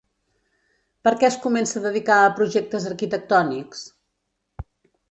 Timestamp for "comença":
1.43-1.77